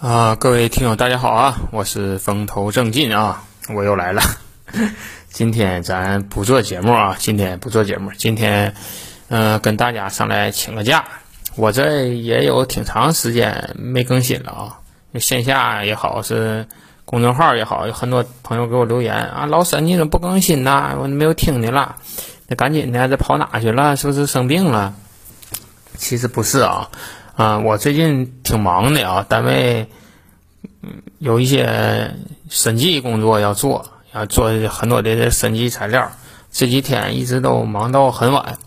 [0.00, 1.56] 啊，各位听友，大家好啊！
[1.70, 4.20] 我是风头正劲啊，我又来了。
[5.30, 8.74] 今天咱不做节目啊，今天不做节目，今天
[9.28, 11.04] 嗯，跟大家上来请个假。
[11.54, 14.80] 我这也有挺长时间没更新了啊，
[15.20, 16.66] 线下也好，是
[17.04, 20.96] 公众号也好，有很多朋友给我留言啊，老沈你怎么不更新呢？
[21.00, 21.96] 我没有听你了，
[22.48, 23.96] 那赶紧的，这跑哪去了？
[23.96, 24.94] 是不是生病了？
[25.96, 26.90] 其实不是啊。
[27.34, 29.88] 啊，我最近挺忙的啊，单位
[30.82, 32.14] 嗯有一些
[32.50, 36.12] 审计工作要做，要做很多的审计材料。
[36.50, 38.58] 这几天一直都忙到很晚，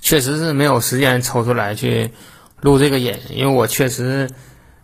[0.00, 2.12] 确实是没有时间抽出来去
[2.60, 4.30] 录这个音，因为我确实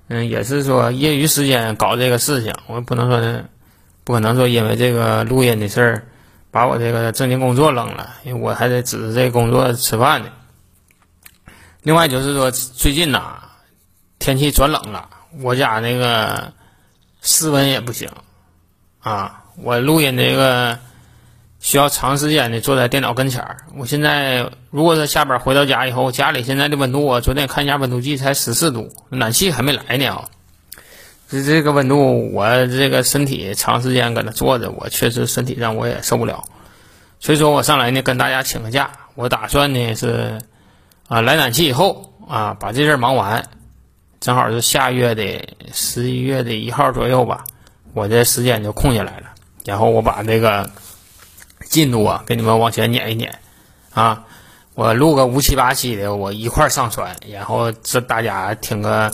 [0.09, 3.45] 嗯也是说业余时间搞这个事情，我不能说
[4.03, 6.03] 不可能说因为这个录音的事儿
[6.51, 10.31] 把我这个正经工作扔了，因为我还得指着这个工作吃饭呢。
[11.83, 13.39] 另外就是说，最近呐，
[14.19, 15.09] 天气转冷了，
[15.41, 16.53] 我家那个
[17.23, 18.11] 室温也不行
[19.01, 19.45] 啊。
[19.57, 20.79] 我录音这个
[21.59, 23.65] 需要长时间的坐在电脑跟前儿。
[23.77, 30.29] 我现在如果说下班回到家以后，家里现在的温度，我昨天看一下温度计才十四度，暖气还没来呢啊。
[31.31, 36.45] 这这个温度，我这个身体长时间搁那坐着，我确实身体上我也受不了。
[37.21, 40.43] 所以说我上来呢，跟大家请个假，我打算呢是。
[41.11, 43.45] 啊，来暖气以后啊，把这事儿忙完，
[44.21, 47.43] 正好是下月的十一月的一号左右吧，
[47.95, 49.27] 我这时间就空下来了。
[49.65, 50.71] 然后我把这个
[51.65, 53.41] 进度啊，给你们往前撵一撵
[53.93, 54.25] 啊，
[54.75, 59.13] 我录个五七八期的，我一块上传，然后这大家听个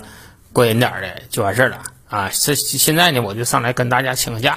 [0.53, 2.29] 过瘾点的就完事儿了啊。
[2.31, 4.55] 这现在呢，我就上来跟大家请个假，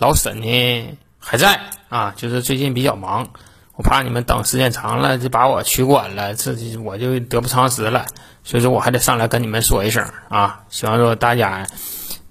[0.00, 3.28] 老沈呢还在啊，就是最近比较忙。
[3.76, 8.06] 我怕你们等时间长了就把我取关了，这我就得不偿失了。
[8.44, 11.66] 所以说我还得上来跟你们说一声啊，希望说大家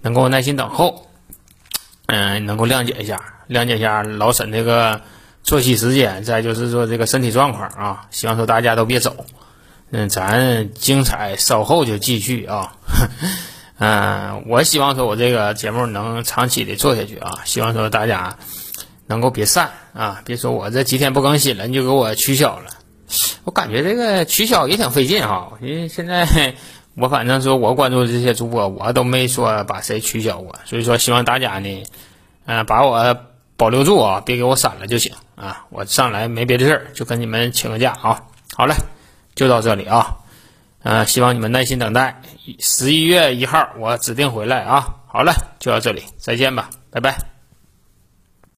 [0.02, 1.10] 能够耐心等候，
[2.06, 3.20] 嗯，能够谅解一下，
[3.50, 5.02] 谅解一下老沈这个
[5.44, 9.26] 作息时间，再就是说这个身体状况啊，希望说大家都别走，
[9.92, 12.78] 嗯，咱精彩稍后就继续啊，
[13.80, 18.38] 嗯，我希望说我这个节目能长期的做下去啊，希望说大家。
[19.14, 20.24] 能够别散啊！
[20.26, 22.66] 别说我这几天不更新了，你就给我取消了。
[23.44, 25.52] 我感觉这个取消也挺费劲哈。
[25.62, 26.56] 因为现在
[26.96, 30.56] 我反正说我关注的这些主播，我都没说把谁取消过。
[30.66, 31.84] 所以说，希望大家呢，
[32.48, 33.16] 嗯，把我
[33.56, 35.64] 保留住啊，别给我删了就行啊。
[35.70, 38.20] 我上来没别的事儿，就跟你们请个假啊。
[38.58, 38.74] 好嘞，
[39.36, 40.18] 就到这里啊。
[40.82, 42.20] 嗯，希望你们耐心等待，
[42.58, 44.96] 十一月一号我指定回来啊。
[45.06, 47.33] 好了，就到这里，再见吧，拜拜。